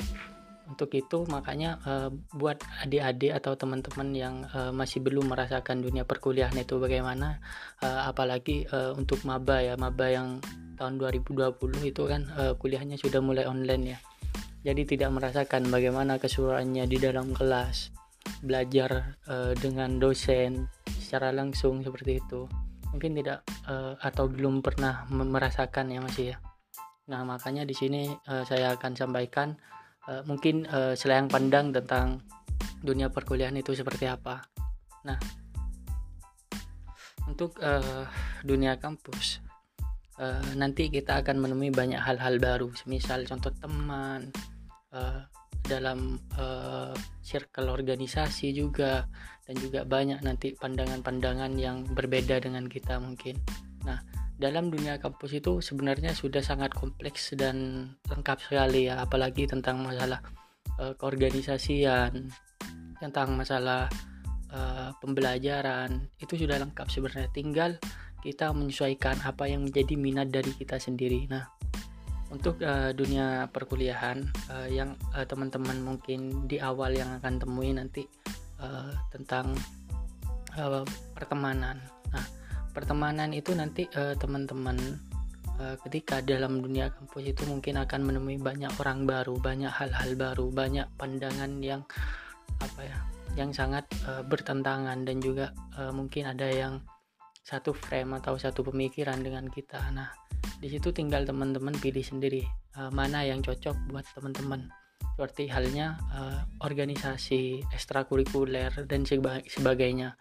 untuk 0.65 0.91
itu 0.97 1.23
makanya 1.29 1.77
uh, 1.85 2.09
buat 2.33 2.57
adik-adik 2.81 3.37
atau 3.37 3.53
teman-teman 3.53 4.09
yang 4.11 4.35
uh, 4.51 4.73
masih 4.73 5.01
belum 5.01 5.29
merasakan 5.29 5.85
dunia 5.85 6.03
perkuliahan 6.03 6.57
itu 6.57 6.81
bagaimana 6.81 7.39
uh, 7.85 8.09
apalagi 8.09 8.65
uh, 8.73 8.97
untuk 8.97 9.21
maba 9.23 9.61
ya 9.61 9.77
maba 9.77 10.09
yang 10.09 10.41
tahun 10.75 10.99
2020 10.99 11.55
itu 11.85 12.03
kan 12.05 12.27
uh, 12.35 12.53
kuliahnya 12.57 12.99
sudah 12.99 13.23
mulai 13.23 13.47
online 13.47 13.95
ya. 13.95 13.99
Jadi 14.65 14.97
tidak 14.97 15.13
merasakan 15.13 15.69
bagaimana 15.69 16.17
keseruannya 16.17 16.89
di 16.89 16.97
dalam 16.97 17.31
kelas 17.37 17.93
belajar 18.41 19.15
uh, 19.29 19.53
dengan 19.53 20.01
dosen 20.01 20.65
secara 20.97 21.29
langsung 21.29 21.85
seperti 21.85 22.17
itu. 22.17 22.49
Mungkin 22.89 23.13
tidak 23.13 23.45
uh, 23.69 23.93
atau 24.01 24.25
belum 24.25 24.65
pernah 24.65 25.05
merasakan 25.13 25.93
ya 25.93 25.99
masih 26.01 26.25
ya. 26.33 26.37
Nah, 27.05 27.21
makanya 27.21 27.61
di 27.69 27.77
sini 27.77 28.09
uh, 28.09 28.41
saya 28.41 28.73
akan 28.73 28.97
sampaikan 28.97 29.53
uh, 30.09 30.23
mungkin 30.25 30.65
uh, 30.69 30.93
selayang 30.93 31.29
pandang 31.29 31.73
tentang 31.73 32.21
dunia 32.81 33.09
perkuliahan 33.09 33.57
itu 33.57 33.73
seperti 33.73 34.05
apa. 34.05 34.45
Nah, 35.05 35.17
untuk 37.25 37.57
uh, 37.61 38.05
dunia 38.45 38.77
kampus 38.77 39.41
uh, 40.21 40.53
nanti 40.53 40.93
kita 40.93 41.21
akan 41.21 41.41
menemui 41.41 41.73
banyak 41.73 41.99
hal-hal 41.99 42.37
baru, 42.37 42.69
misal 42.85 43.25
contoh 43.25 43.51
teman 43.57 44.29
uh, 44.93 45.25
dalam 45.65 46.21
uh, 46.37 46.93
circle 47.25 47.73
organisasi 47.73 48.53
juga 48.53 49.09
dan 49.49 49.55
juga 49.57 49.81
banyak 49.85 50.21
nanti 50.21 50.53
pandangan-pandangan 50.53 51.53
yang 51.57 51.85
berbeda 51.89 52.37
dengan 52.41 52.69
kita 52.69 53.01
mungkin. 53.01 53.37
Nah, 53.85 54.01
dalam 54.35 54.67
dunia 54.67 54.99
kampus 54.99 55.39
itu 55.39 55.63
sebenarnya 55.63 56.11
sudah 56.11 56.43
sangat 56.43 56.75
kompleks 56.75 57.31
dan 57.39 57.87
lengkap 58.11 58.37
sekali 58.43 58.91
ya 58.91 58.99
apalagi 58.99 59.47
tentang 59.47 59.79
masalah 59.79 60.19
uh, 60.75 60.91
keorganisasian 60.99 62.27
tentang 62.99 63.35
masalah 63.35 63.87
uh, 64.51 64.91
pembelajaran 64.99 66.11
itu 66.19 66.35
sudah 66.35 66.59
lengkap 66.59 66.87
sebenarnya. 66.91 67.29
Tinggal 67.31 67.71
kita 68.19 68.51
menyesuaikan 68.51 69.21
apa 69.23 69.47
yang 69.47 69.63
menjadi 69.63 69.93
minat 69.95 70.33
dari 70.33 70.51
kita 70.51 70.81
sendiri. 70.81 71.29
Nah 71.31 71.45
untuk 72.33 72.59
uh, 72.59 72.91
dunia 72.91 73.47
perkuliahan 73.53 74.25
uh, 74.51 74.67
yang 74.67 74.97
uh, 75.15 75.23
teman-teman 75.23 75.79
mungkin 75.79 76.49
di 76.49 76.59
awal 76.59 76.91
yang 76.91 77.07
akan 77.21 77.39
temui 77.39 77.71
nanti 77.71 78.03
uh, 78.59 78.91
tentang 79.13 79.55
uh, 80.59 80.83
pertemanan. 81.15 81.79
Nah 82.11 82.25
pertemanan 82.75 83.31
itu 83.31 83.55
nanti 83.55 83.87
uh, 83.95 84.11
teman-teman 84.19 84.75
uh, 85.57 85.75
ketika 85.87 86.19
dalam 86.19 86.59
dunia 86.59 86.91
kampus 86.91 87.23
itu 87.31 87.47
mungkin 87.47 87.79
akan 87.79 88.03
menemui 88.03 88.35
banyak 88.35 88.75
orang 88.83 89.07
baru, 89.07 89.39
banyak 89.39 89.71
hal-hal 89.71 90.11
baru, 90.19 90.51
banyak 90.51 90.87
pandangan 90.99 91.63
yang 91.63 91.87
apa 92.59 92.81
ya, 92.83 92.97
yang 93.39 93.55
sangat 93.55 93.87
uh, 94.03 94.21
bertentangan 94.27 95.07
dan 95.07 95.17
juga 95.23 95.55
uh, 95.79 95.95
mungkin 95.95 96.27
ada 96.27 96.51
yang 96.51 96.83
satu 97.45 97.71
frame 97.71 98.19
atau 98.19 98.35
satu 98.35 98.67
pemikiran 98.67 99.21
dengan 99.23 99.47
kita. 99.47 99.79
Nah, 99.95 100.11
di 100.59 100.67
situ 100.67 100.91
tinggal 100.91 101.23
teman-teman 101.23 101.77
pilih 101.79 102.03
sendiri 102.03 102.43
uh, 102.75 102.91
mana 102.91 103.23
yang 103.23 103.39
cocok 103.39 103.75
buat 103.87 104.05
teman-teman. 104.17 104.84
Seperti 105.15 105.47
halnya 105.47 105.95
uh, 106.11 106.43
organisasi 106.59 107.63
ekstrakurikuler 107.71 108.83
dan 108.83 109.07
sebagainya. 109.47 110.19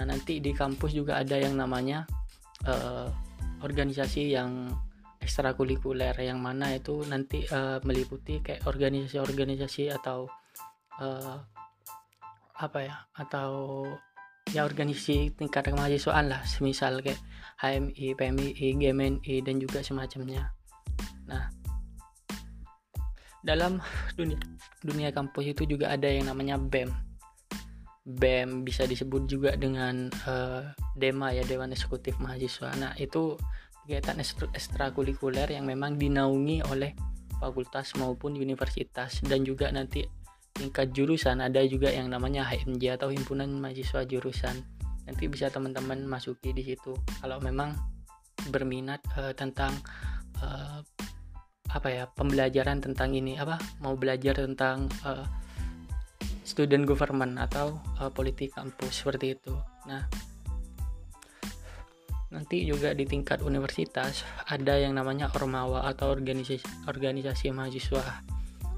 Nah, 0.00 0.04
nanti 0.08 0.40
di 0.40 0.56
kampus 0.56 0.96
juga 0.96 1.20
ada 1.20 1.36
yang 1.36 1.60
namanya 1.60 2.08
uh, 2.64 3.12
organisasi 3.60 4.32
yang 4.32 4.72
ekstrakurikuler 5.20 6.16
yang 6.24 6.40
mana 6.40 6.72
itu 6.72 7.04
nanti 7.04 7.44
uh, 7.52 7.76
meliputi 7.84 8.40
kayak 8.40 8.64
organisasi-organisasi 8.64 9.92
atau 9.92 10.24
uh, 10.96 11.36
apa 12.56 12.78
ya 12.80 12.96
atau 13.12 13.84
ya 14.56 14.64
organisasi 14.64 15.36
tingkat 15.36 15.68
kemahasiswaan 15.68 16.32
lah 16.32 16.40
semisal 16.48 17.04
kayak 17.04 17.20
HMI, 17.60 18.16
PMI, 18.16 18.48
GMNI 18.56 19.34
dan 19.44 19.60
juga 19.60 19.84
semacamnya. 19.84 20.48
Nah, 21.28 21.52
dalam 23.40 23.80
dunia 24.18 24.38
dunia 24.84 25.10
kampus 25.12 25.56
itu 25.56 25.64
juga 25.64 25.92
ada 25.92 26.08
yang 26.08 26.28
namanya 26.28 26.60
BEM 26.60 27.10
BEM 28.04 28.64
bisa 28.64 28.88
disebut 28.88 29.28
juga 29.28 29.54
dengan 29.54 30.08
uh, 30.26 30.72
DEMA 30.96 31.36
ya 31.36 31.44
Dewan 31.44 31.70
Eksekutif 31.70 32.16
Mahasiswa. 32.18 32.72
Nah, 32.80 32.92
itu 32.96 33.36
kegiatan 33.84 34.18
ekstrakurikuler 34.56 35.52
yang 35.52 35.68
memang 35.68 36.00
dinaungi 36.00 36.64
oleh 36.66 36.96
fakultas 37.38 37.92
maupun 37.96 38.36
universitas 38.36 39.20
dan 39.24 39.44
juga 39.44 39.68
nanti 39.72 40.04
tingkat 40.56 40.92
jurusan 40.92 41.40
ada 41.40 41.64
juga 41.64 41.88
yang 41.88 42.12
namanya 42.12 42.44
HMJ 42.44 43.00
atau 43.00 43.08
Himpunan 43.12 43.48
Mahasiswa 43.60 44.04
Jurusan. 44.04 44.56
Nanti 45.08 45.24
bisa 45.28 45.48
teman-teman 45.48 46.04
masuki 46.04 46.52
di 46.56 46.62
situ 46.66 46.96
kalau 47.20 47.40
memang 47.40 47.76
berminat 48.48 49.04
uh, 49.20 49.32
tentang 49.36 49.76
uh, 50.40 50.80
apa 51.70 51.88
ya 51.88 52.04
pembelajaran 52.10 52.82
tentang 52.82 53.14
ini 53.14 53.38
apa 53.38 53.58
mau 53.78 53.94
belajar 53.94 54.34
tentang 54.34 54.90
uh, 55.06 55.22
student 56.42 56.82
government 56.82 57.38
atau 57.38 57.78
uh, 58.02 58.10
politik 58.10 58.50
kampus 58.58 59.06
seperti 59.06 59.38
itu. 59.38 59.54
Nah, 59.86 60.02
nanti 62.34 62.66
juga 62.66 62.90
di 62.90 63.06
tingkat 63.06 63.38
universitas 63.46 64.26
ada 64.50 64.74
yang 64.74 64.98
namanya 64.98 65.30
ormawa 65.38 65.86
atau 65.86 66.10
organisasi 66.10 66.90
organisasi 66.90 67.54
mahasiswa. 67.54 68.26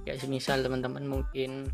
Ya, 0.02 0.18
semisal 0.18 0.60
teman-teman 0.66 1.06
mungkin 1.06 1.70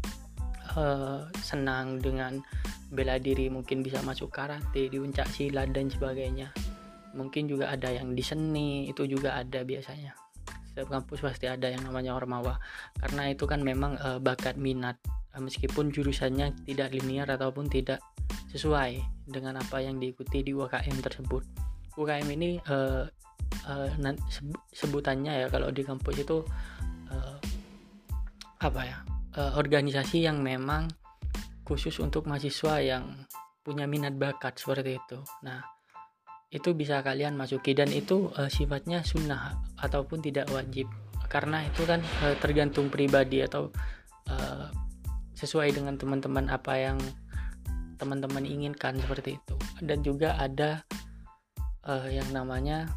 uh, 0.77 1.27
senang 1.41 1.99
dengan 1.99 2.45
bela 2.93 3.17
diri, 3.17 3.49
mungkin 3.49 3.81
bisa 3.81 4.05
masuk 4.05 4.29
karate, 4.29 4.93
di 4.93 5.01
uncak 5.01 5.29
silat 5.33 5.73
dan 5.73 5.89
sebagainya. 5.89 6.53
Mungkin 7.17 7.49
juga 7.49 7.73
ada 7.73 7.89
yang 7.89 8.13
di 8.13 8.21
seni, 8.21 8.85
itu 8.89 9.09
juga 9.09 9.41
ada 9.41 9.65
biasanya. 9.65 10.28
Setiap 10.79 10.95
kampus 10.95 11.27
pasti 11.27 11.51
ada 11.51 11.67
yang 11.67 11.83
namanya 11.83 12.15
ormawa 12.15 12.63
karena 13.03 13.35
itu 13.35 13.51
kan 13.51 13.67
memang 13.67 13.99
uh, 13.99 14.23
bakat 14.23 14.55
minat 14.55 14.95
Eh, 15.39 15.43
meskipun 15.43 15.95
jurusannya 15.95 16.51
tidak 16.67 16.91
linear 16.91 17.31
ataupun 17.31 17.71
tidak 17.71 18.03
sesuai 18.51 18.99
dengan 19.23 19.63
apa 19.63 19.79
yang 19.79 20.03
diikuti 20.03 20.43
di 20.43 20.51
UKM 20.51 20.99
tersebut. 20.99 21.47
UKM 21.95 22.29
ini 22.35 22.59
uh, 22.67 23.07
uh, 23.71 23.89
sebutannya 24.75 25.47
ya 25.47 25.49
kalau 25.53 25.71
di 25.71 25.87
kampus 25.87 26.27
itu 26.27 26.43
uh, 27.13 27.39
apa 28.59 28.81
ya 28.83 28.99
uh, 29.39 29.55
organisasi 29.55 30.27
yang 30.27 30.43
memang 30.43 30.91
khusus 31.63 31.95
untuk 32.03 32.27
mahasiswa 32.27 32.83
yang 32.83 33.05
punya 33.63 33.87
minat 33.87 34.19
bakat 34.19 34.59
seperti 34.59 34.99
itu. 34.99 35.23
Nah 35.47 35.63
itu 36.49 36.73
bisa 36.73 37.05
kalian 37.05 37.37
masuki 37.37 37.77
dan 37.77 37.93
itu 37.93 38.33
uh, 38.41 38.49
sifatnya 38.49 39.05
sunnah 39.05 39.61
ataupun 39.77 40.25
tidak 40.25 40.49
wajib. 40.49 40.89
Karena 41.29 41.61
itu 41.61 41.85
kan 41.85 42.01
uh, 42.25 42.37
tergantung 42.41 42.89
pribadi 42.89 43.45
atau 43.45 43.69
uh, 44.33 44.73
sesuai 45.37 45.77
dengan 45.77 46.01
teman-teman 46.01 46.49
apa 46.49 46.73
yang 46.81 46.99
teman-teman 48.01 48.49
inginkan 48.49 48.97
seperti 48.97 49.37
itu. 49.37 49.57
Dan 49.85 50.01
juga 50.01 50.41
ada 50.41 50.81
uh, 51.85 52.09
yang 52.09 52.33
namanya 52.33 52.89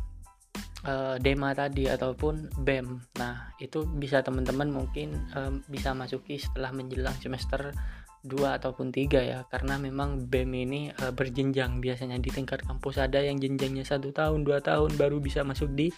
uh, 0.88 1.20
dema 1.20 1.52
tadi 1.52 1.92
ataupun 1.92 2.64
bem. 2.64 3.04
Nah 3.20 3.52
itu 3.60 3.84
bisa 4.00 4.24
teman-teman 4.24 4.72
mungkin 4.72 5.28
uh, 5.36 5.52
bisa 5.68 5.92
masuki 5.92 6.40
setelah 6.40 6.72
menjelang 6.72 7.20
semester 7.20 7.76
2 8.22 8.58
ataupun 8.62 8.94
3 8.94 9.22
ya 9.26 9.40
karena 9.50 9.82
memang 9.82 10.30
BEM 10.30 10.52
ini 10.54 10.82
uh, 10.94 11.10
berjenjang. 11.10 11.82
Biasanya 11.82 12.22
di 12.22 12.30
tingkat 12.30 12.62
kampus 12.66 13.02
ada 13.02 13.18
yang 13.18 13.42
jenjangnya 13.42 13.82
satu 13.82 14.14
tahun 14.14 14.46
dua 14.46 14.62
tahun 14.62 14.94
baru 14.94 15.18
bisa 15.18 15.42
masuk 15.42 15.74
di 15.74 15.90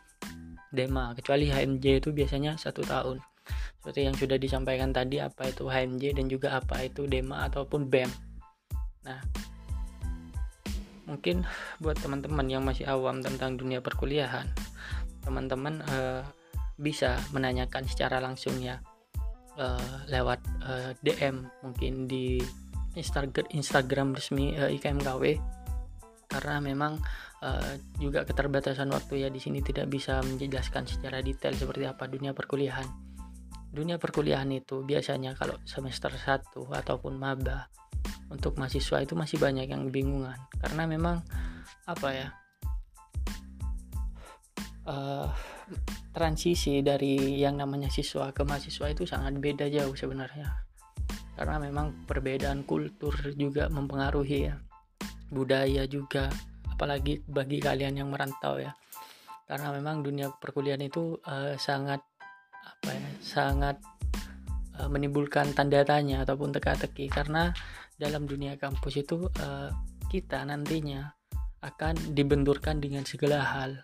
Dema 0.74 1.14
kecuali 1.14 1.52
HMJ 1.52 1.86
itu 2.02 2.10
biasanya 2.16 2.56
satu 2.56 2.82
tahun. 2.88 3.20
Seperti 3.78 4.08
yang 4.08 4.16
sudah 4.16 4.40
disampaikan 4.40 4.96
tadi 4.96 5.20
apa 5.20 5.52
itu 5.52 5.68
HMJ 5.68 6.18
dan 6.18 6.26
juga 6.32 6.56
apa 6.58 6.88
itu 6.88 7.04
DEMA 7.06 7.46
ataupun 7.52 7.92
BEM. 7.92 8.10
Nah 9.04 9.20
mungkin 11.04 11.44
buat 11.84 12.00
teman-teman 12.00 12.48
yang 12.48 12.64
masih 12.64 12.88
awam 12.88 13.20
tentang 13.20 13.60
dunia 13.60 13.84
perkuliahan 13.84 14.48
teman-teman 15.24 15.84
uh, 15.88 16.24
bisa 16.80 17.20
menanyakan 17.32 17.88
secara 17.88 18.20
langsung 18.20 18.56
ya 18.60 18.80
uh, 19.58 20.06
lewat 20.10 20.40
uh, 20.66 20.92
eh, 20.92 20.92
DM 21.02 21.46
mungkin 21.62 22.10
di 22.10 22.42
Instagram 22.94 23.48
Instagram 23.54 24.08
resmi 24.14 24.54
uh, 24.54 24.70
IKMKW 24.70 25.38
karena 26.30 26.58
memang 26.62 26.98
uh, 27.46 27.74
juga 28.02 28.26
keterbatasan 28.26 28.90
waktu 28.90 29.26
ya 29.26 29.30
di 29.30 29.38
sini 29.38 29.62
tidak 29.62 29.90
bisa 29.90 30.22
menjelaskan 30.26 30.90
secara 30.90 31.22
detail 31.22 31.54
seperti 31.54 31.86
apa 31.86 32.10
dunia 32.10 32.34
perkuliahan. 32.34 32.86
Dunia 33.74 33.98
perkuliahan 33.98 34.50
itu 34.54 34.86
biasanya 34.86 35.34
kalau 35.34 35.58
semester 35.66 36.14
1 36.14 36.54
ataupun 36.54 37.18
maba 37.18 37.70
untuk 38.30 38.58
mahasiswa 38.58 39.02
itu 39.02 39.14
masih 39.18 39.38
banyak 39.42 39.70
yang 39.70 39.90
bingungan. 39.90 40.38
Karena 40.62 40.86
memang 40.86 41.22
apa 41.86 42.10
ya 42.14 42.28
uh, 44.88 45.28
transisi 46.14 46.84
dari 46.84 47.40
yang 47.40 47.60
namanya 47.60 47.90
siswa 47.90 48.30
ke 48.36 48.44
mahasiswa 48.44 48.92
itu 48.92 49.04
sangat 49.08 49.40
beda 49.40 49.68
jauh 49.72 49.96
sebenarnya. 49.96 50.50
Karena 51.34 51.58
memang 51.58 52.06
perbedaan 52.06 52.62
kultur 52.68 53.14
juga 53.34 53.68
mempengaruhi 53.72 54.40
ya. 54.54 54.56
Budaya 55.34 55.90
juga 55.90 56.30
apalagi 56.70 57.26
bagi 57.26 57.58
kalian 57.58 58.06
yang 58.06 58.10
merantau 58.14 58.62
ya. 58.62 58.78
Karena 59.50 59.74
memang 59.74 60.06
dunia 60.06 60.30
perkuliahan 60.30 60.84
itu 60.86 61.18
uh, 61.26 61.58
sangat 61.58 62.00
apa 62.64 62.90
ya 62.96 63.10
sangat 63.20 63.76
uh, 64.78 64.88
menimbulkan 64.88 65.52
tanda 65.58 65.82
tanya 65.82 66.22
ataupun 66.22 66.54
teka-teki. 66.54 67.10
Karena 67.10 67.50
dalam 67.98 68.30
dunia 68.30 68.54
kampus 68.62 69.02
itu 69.02 69.26
uh, 69.42 69.70
kita 70.14 70.46
nantinya 70.46 71.10
akan 71.64 72.14
dibenturkan 72.14 72.78
dengan 72.78 73.08
segala 73.08 73.42
hal 73.42 73.82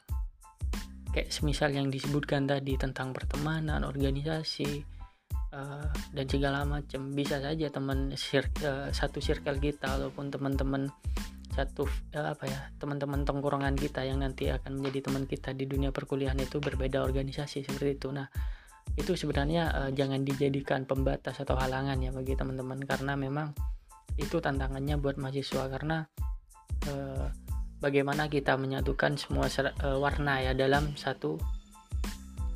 kayak 1.10 1.34
semisal 1.34 1.74
yang 1.74 1.90
disebutkan 1.90 2.46
tadi 2.46 2.78
tentang 2.78 3.12
pertemanan 3.12 3.82
organisasi 3.82 4.86
uh, 5.54 5.90
dan 6.14 6.26
segala 6.30 6.66
macam 6.66 7.10
bisa 7.14 7.42
saja 7.42 7.68
teman 7.74 8.14
sir 8.14 8.46
uh, 8.62 8.94
satu 8.94 9.18
circle 9.18 9.58
kita 9.58 9.90
ataupun 9.98 10.30
teman-teman 10.30 10.90
satu 11.50 11.90
uh, 12.14 12.38
apa 12.38 12.46
ya 12.46 12.60
teman-teman 12.78 13.26
tongkrongan 13.26 13.74
kita 13.74 14.06
yang 14.06 14.22
nanti 14.22 14.54
akan 14.54 14.80
menjadi 14.80 15.10
teman 15.10 15.24
kita 15.26 15.50
di 15.58 15.66
dunia 15.66 15.90
perkuliahan 15.90 16.38
itu 16.38 16.62
berbeda 16.62 17.02
organisasi 17.02 17.66
seperti 17.66 17.98
itu. 17.98 18.14
Nah 18.14 18.30
itu 18.96 19.18
sebenarnya 19.18 19.64
uh, 19.74 19.92
jangan 19.92 20.22
dijadikan 20.22 20.86
pembatas 20.86 21.42
atau 21.42 21.58
halangan 21.58 21.98
ya 22.00 22.14
bagi 22.14 22.38
teman-teman 22.38 22.80
karena 22.86 23.18
memang 23.18 23.52
itu 24.16 24.38
tantangannya 24.38 25.02
buat 25.02 25.18
mahasiswa. 25.18 25.68
Karena 25.68 26.06
uh, 26.88 27.28
bagaimana 27.80 28.28
kita 28.28 28.60
menyatukan 28.60 29.16
semua 29.16 29.48
uh, 29.48 29.98
warna 30.00 30.44
ya 30.44 30.52
dalam 30.56 30.96
satu 31.00 31.40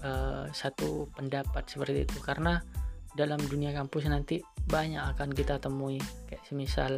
uh, 0.04 0.46
satu 0.52 1.08
pendapat 1.16 1.64
seperti 1.68 2.06
itu. 2.06 2.18
Karena 2.20 2.60
dalam 3.16 3.40
dunia 3.40 3.72
kampus 3.72 4.08
nanti 4.12 4.44
banyak 4.68 5.02
akan 5.16 5.32
kita 5.32 5.60
temui. 5.60 6.00
Kayak 6.28 6.44
semisal 6.48 6.92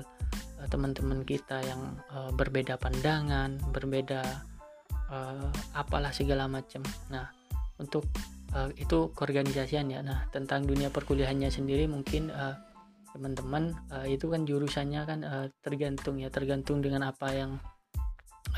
uh, 0.61 0.67
teman-teman 0.67 1.21
kita 1.21 1.61
yang 1.63 1.81
uh, 2.11 2.33
berbeda 2.33 2.81
pandangan 2.81 3.61
berbeda 3.71 4.21
uh, 5.13 5.49
apalah 5.77 6.09
segala 6.09 6.49
macam. 6.49 6.81
Nah 7.13 7.29
untuk 7.77 8.09
uh, 8.57 8.73
itu 8.75 9.13
keorganisasian 9.13 9.93
ya. 9.93 10.01
Nah 10.01 10.25
tentang 10.33 10.65
dunia 10.65 10.89
perkuliahannya 10.89 11.53
sendiri 11.53 11.85
mungkin 11.85 12.33
uh, 12.33 12.57
teman-teman 13.15 13.71
uh, 13.95 14.03
itu 14.03 14.27
kan 14.27 14.43
jurusannya 14.43 15.01
kan 15.07 15.19
uh, 15.23 15.45
tergantung 15.61 16.17
ya. 16.17 16.33
Tergantung 16.33 16.81
dengan 16.81 17.05
apa 17.05 17.31
yang 17.31 17.61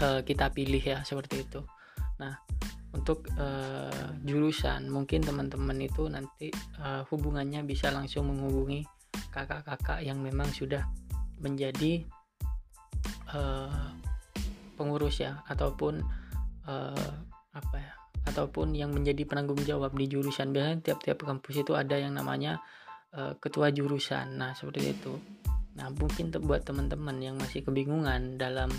uh, 0.01 0.21
kita 0.23 0.53
pilih 0.53 0.81
ya 0.81 1.01
seperti 1.01 1.45
itu. 1.45 1.61
Nah 2.21 2.37
untuk 2.95 3.29
uh, 3.37 4.17
jurusan 4.25 4.89
mungkin 4.89 5.21
teman-teman 5.21 5.77
itu 5.77 6.09
nanti 6.09 6.49
uh, 6.81 7.05
hubungannya 7.13 7.61
bisa 7.67 7.93
langsung 7.93 8.31
menghubungi 8.31 8.81
kakak-kakak 9.29 10.01
yang 10.01 10.17
memang 10.17 10.49
sudah 10.49 10.81
menjadi 11.37 12.01
uh, 13.29 13.93
pengurus 14.73 15.21
ya 15.21 15.45
ataupun 15.45 16.01
uh, 16.65 17.13
apa 17.53 17.77
ya 17.77 17.93
ataupun 18.27 18.75
yang 18.75 18.91
menjadi 18.91 19.23
penanggung 19.23 19.61
jawab 19.63 19.95
di 19.95 20.09
jurusan. 20.09 20.51
Biasanya 20.51 20.83
tiap-tiap 20.83 21.23
kampus 21.23 21.63
itu 21.63 21.73
ada 21.77 21.95
yang 21.95 22.17
namanya 22.17 22.59
uh, 23.15 23.37
ketua 23.39 23.71
jurusan. 23.71 24.35
Nah 24.35 24.51
seperti 24.57 24.97
itu. 24.97 25.13
Nah 25.77 25.93
mungkin 25.93 26.33
buat 26.43 26.65
teman-teman 26.65 27.21
yang 27.21 27.35
masih 27.37 27.63
kebingungan 27.63 28.35
dalam 28.41 28.73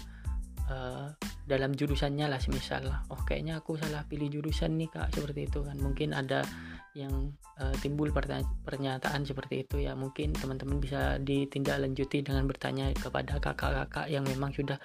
uh, 0.68 1.08
dalam 1.48 1.72
jurusannya 1.72 2.28
lah 2.28 2.36
semisal 2.36 2.84
oh 3.08 3.20
kayaknya 3.24 3.56
aku 3.56 3.80
salah 3.80 4.04
pilih 4.04 4.28
jurusan 4.28 4.76
nih 4.76 4.88
kak 4.92 5.08
seperti 5.16 5.48
itu 5.48 5.64
kan. 5.64 5.76
Mungkin 5.80 6.12
ada 6.12 6.44
yang 6.92 7.32
uh, 7.60 7.74
timbul 7.80 8.12
pernyataan 8.12 9.24
seperti 9.24 9.64
itu 9.64 9.80
ya. 9.80 9.96
Mungkin 9.96 10.36
teman-teman 10.36 10.78
bisa 10.80 11.16
ditindaklanjuti 11.20 12.20
dengan 12.20 12.44
bertanya 12.44 12.92
kepada 12.92 13.40
kakak-kakak 13.40 14.06
yang 14.12 14.24
memang 14.28 14.52
sudah 14.52 14.76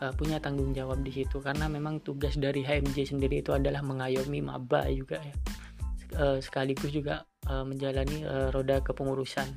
uh, 0.00 0.12
punya 0.16 0.40
tanggung 0.40 0.72
jawab 0.72 1.04
di 1.04 1.12
situ. 1.12 1.38
Karena 1.44 1.68
memang 1.68 2.00
tugas 2.00 2.40
dari 2.40 2.64
HMJ 2.64 3.12
sendiri 3.12 3.44
itu 3.44 3.52
adalah 3.52 3.84
mengayomi 3.84 4.40
maba 4.40 4.88
juga 4.88 5.20
ya. 5.20 5.36
Sekaligus 6.40 6.94
juga 6.94 7.26
uh, 7.50 7.66
menjalani 7.66 8.24
uh, 8.24 8.48
roda 8.54 8.80
kepengurusan. 8.80 9.48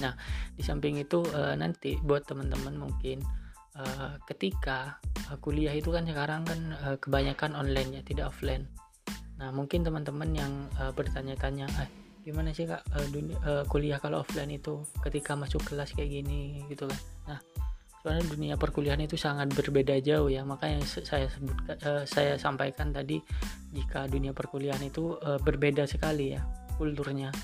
Nah 0.00 0.14
di 0.54 0.62
samping 0.62 1.00
itu 1.00 1.24
uh, 1.34 1.56
nanti 1.56 1.96
buat 2.00 2.24
teman-teman 2.28 2.78
mungkin 2.78 3.41
uh, 3.78 4.16
ketika 4.28 4.98
uh, 5.30 5.38
kuliah 5.40 5.72
itu 5.72 5.92
kan 5.92 6.04
sekarang 6.04 6.42
kan 6.44 6.60
uh, 6.84 6.96
kebanyakan 7.00 7.56
online 7.56 8.00
ya 8.00 8.02
tidak 8.04 8.32
offline 8.32 8.66
Nah, 9.42 9.50
mungkin 9.50 9.82
teman-teman 9.82 10.30
yang 10.30 10.52
uh, 10.78 10.94
bertanya-tanya, 10.94 11.66
eh, 11.82 11.90
gimana 12.22 12.54
sih 12.54 12.62
kak 12.62 12.86
uh, 12.94 13.06
dunia, 13.10 13.34
uh, 13.42 13.64
kuliah 13.66 13.98
kalau 13.98 14.22
offline 14.22 14.54
itu 14.54 14.86
ketika 15.02 15.34
masuk 15.34 15.66
kelas 15.66 15.90
kayak 15.98 16.22
gini 16.22 16.62
gitu 16.70 16.86
kan? 16.86 17.00
Nah, 17.26 17.38
sebenarnya 17.98 18.24
dunia 18.30 18.54
perkuliahan 18.54 19.02
itu 19.02 19.18
sangat 19.18 19.50
berbeda 19.50 19.98
jauh 19.98 20.30
ya. 20.30 20.46
Makanya 20.46 20.86
saya 20.86 21.26
sebut, 21.26 21.58
uh, 21.66 22.06
saya 22.06 22.38
sampaikan 22.38 22.94
tadi 22.94 23.18
jika 23.74 24.06
dunia 24.06 24.30
perkuliahan 24.30 24.86
itu 24.86 25.18
uh, 25.18 25.42
berbeda 25.42 25.90
sekali 25.90 26.38
ya 26.38 26.46
kulturnya. 26.78 27.34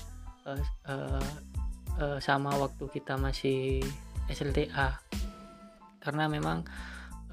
Uh, 0.47 0.55
uh, 0.87 1.31
uh, 1.99 2.17
sama 2.23 2.55
waktu 2.55 2.87
kita 2.87 3.19
masih 3.19 3.83
SLTA 4.31 4.95
karena 6.09 6.25
memang 6.25 6.65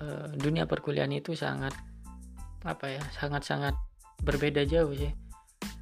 uh, 0.05 0.29
dunia 0.37 0.69
perkuliahan 0.69 1.17
itu 1.17 1.33
sangat 1.33 1.73
apa 2.61 2.93
ya 2.93 3.03
sangat-sangat 3.17 3.73
berbeda 4.21 4.69
jauh 4.69 4.93
sih. 4.93 5.17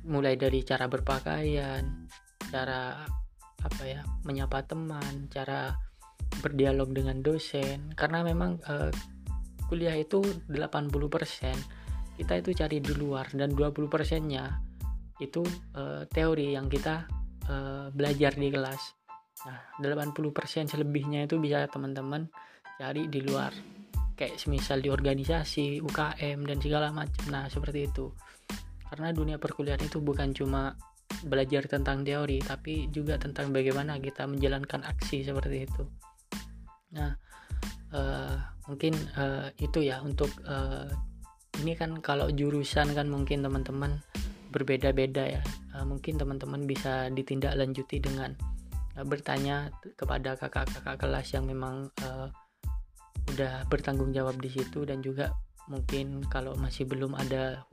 Mulai 0.06 0.38
dari 0.38 0.62
cara 0.62 0.86
berpakaian 0.86 2.06
cara 2.54 3.02
apa 3.58 3.82
ya 3.82 4.06
menyapa 4.22 4.62
teman 4.62 5.26
cara 5.26 5.74
berdialog 6.38 6.94
dengan 6.94 7.18
dosen. 7.18 7.90
Karena 7.98 8.22
memang 8.22 8.62
uh, 8.70 8.94
kuliah 9.66 9.98
itu 9.98 10.22
80% 10.46 10.54
kita 12.14 12.34
itu 12.38 12.50
cari 12.54 12.78
di 12.78 12.94
luar. 12.94 13.26
Dan 13.34 13.58
20 13.58 13.90
persennya 13.90 14.62
itu 15.18 15.42
uh, 15.74 16.06
teori 16.06 16.54
yang 16.54 16.70
kita 16.70 17.10
uh, 17.50 17.90
belajar 17.90 18.38
di 18.38 18.54
kelas. 18.54 18.82
Nah 19.50 19.58
80% 19.82 20.70
selebihnya 20.70 21.26
itu 21.26 21.42
bisa 21.42 21.66
teman-teman 21.66 22.30
cari 22.78 23.06
di 23.10 23.20
luar. 23.22 23.52
Kayak 24.14 24.38
semisal 24.38 24.78
di 24.78 24.90
organisasi 24.90 25.82
UKM 25.82 26.38
dan 26.46 26.58
segala 26.62 26.94
macam. 26.94 27.24
Nah 27.30 27.50
seperti 27.50 27.90
itu. 27.90 28.14
Karena 28.86 29.10
dunia 29.10 29.42
perkuliahan 29.42 29.82
itu 29.82 29.98
bukan 29.98 30.30
cuma 30.30 30.78
belajar 31.24 31.64
tentang 31.70 32.02
teori 32.02 32.42
tapi 32.42 32.90
juga 32.90 33.16
tentang 33.16 33.54
bagaimana 33.54 33.98
kita 33.98 34.26
menjalankan 34.26 34.86
aksi 34.86 35.26
seperti 35.26 35.66
itu. 35.66 35.82
Nah 36.94 37.14
uh, 37.90 38.36
mungkin 38.70 38.94
uh, 39.18 39.50
itu 39.58 39.82
ya 39.82 39.98
untuk 40.02 40.30
uh, 40.46 40.86
ini 41.62 41.78
kan 41.78 41.98
kalau 42.02 42.30
jurusan 42.30 42.94
kan 42.94 43.06
mungkin 43.06 43.42
teman-teman 43.42 44.02
berbeda-beda 44.54 45.38
ya. 45.38 45.42
Uh, 45.74 45.82
mungkin 45.82 46.14
teman-teman 46.14 46.66
bisa 46.66 47.10
ditindaklanjuti 47.10 47.98
dengan 47.98 48.34
uh, 48.94 49.02
bertanya 49.02 49.74
kepada 49.98 50.38
kakak-kakak 50.38 51.02
kelas 51.02 51.34
yang 51.34 51.50
memang 51.50 51.90
uh, 52.06 52.30
udah 53.32 53.64
bertanggung 53.72 54.12
jawab 54.12 54.36
di 54.42 54.52
situ 54.52 54.84
dan 54.84 55.00
juga 55.00 55.32
mungkin 55.64 56.20
kalau 56.28 56.52
masih 56.60 56.84
belum 56.84 57.16
ada 57.16 57.64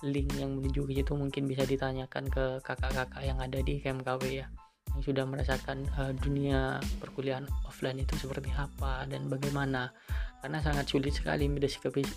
link 0.00 0.32
yang 0.40 0.56
menuju 0.56 0.88
ke 0.88 0.92
situ 1.00 1.12
mungkin 1.12 1.44
bisa 1.44 1.68
ditanyakan 1.68 2.28
ke 2.32 2.60
kakak-kakak 2.64 3.20
yang 3.24 3.36
ada 3.40 3.60
di 3.60 3.80
KMKW 3.80 4.22
ya 4.32 4.48
yang 4.94 5.02
sudah 5.02 5.24
merasakan 5.26 5.90
uh, 5.98 6.14
dunia 6.14 6.78
perkuliahan 7.02 7.48
offline 7.66 7.98
itu 7.98 8.14
seperti 8.14 8.54
apa 8.54 9.08
dan 9.10 9.26
bagaimana. 9.26 9.90
Karena 10.38 10.60
sangat 10.60 10.86
sulit 10.86 11.16
sekali 11.16 11.50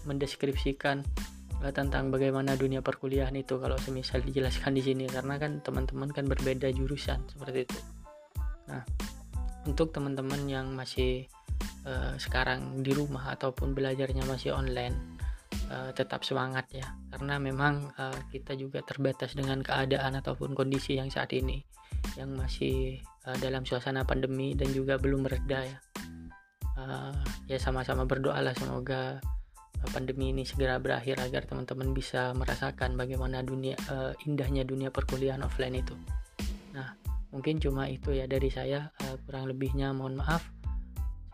mendeskripsikan 0.06 1.02
uh, 1.64 1.74
tentang 1.74 2.14
bagaimana 2.14 2.54
dunia 2.54 2.86
perkuliahan 2.86 3.34
itu 3.34 3.58
kalau 3.58 3.80
semisal 3.82 4.22
dijelaskan 4.22 4.78
di 4.78 4.84
sini. 4.86 5.06
Karena 5.10 5.42
kan 5.42 5.64
teman-teman 5.66 6.14
kan 6.14 6.30
berbeda 6.30 6.70
jurusan 6.70 7.26
seperti 7.26 7.66
itu. 7.66 7.80
Nah 8.70 8.86
untuk 9.66 9.90
teman-teman 9.90 10.46
yang 10.46 10.72
masih 10.78 11.26
uh, 11.88 12.14
sekarang 12.20 12.84
di 12.84 12.92
rumah 12.92 13.34
ataupun 13.34 13.72
belajarnya 13.72 14.28
masih 14.28 14.54
online 14.54 15.18
uh, 15.72 15.92
tetap 15.96 16.24
semangat 16.28 16.68
ya. 16.72 16.88
Karena 17.12 17.40
memang 17.40 17.92
uh, 17.96 18.20
kita 18.32 18.56
juga 18.60 18.84
terbatas 18.84 19.34
dengan 19.34 19.64
keadaan 19.64 20.20
ataupun 20.20 20.54
kondisi 20.54 21.00
yang 21.00 21.08
saat 21.08 21.32
ini 21.34 21.64
yang 22.16 22.36
masih 22.36 23.02
uh, 23.26 23.38
dalam 23.40 23.64
suasana 23.64 24.04
pandemi 24.04 24.54
dan 24.54 24.72
juga 24.72 25.00
belum 25.00 25.26
mereda 25.28 25.64
ya. 25.64 25.80
Uh, 26.78 27.16
ya 27.50 27.58
sama-sama 27.58 28.06
berdoalah 28.06 28.54
semoga 28.54 29.18
pandemi 29.94 30.34
ini 30.34 30.46
segera 30.46 30.78
berakhir 30.78 31.22
agar 31.22 31.46
teman-teman 31.46 31.94
bisa 31.94 32.34
merasakan 32.34 32.98
bagaimana 32.98 33.42
dunia 33.42 33.78
uh, 33.90 34.14
indahnya 34.26 34.62
dunia 34.62 34.94
perkuliahan 34.94 35.42
offline 35.42 35.82
itu. 35.82 35.94
Nah 36.74 36.94
mungkin 37.34 37.58
cuma 37.62 37.90
itu 37.90 38.14
ya 38.14 38.30
dari 38.30 38.50
saya. 38.50 38.94
Kurang 39.28 39.52
lebihnya 39.52 39.92
mohon 39.92 40.16
maaf 40.22 40.57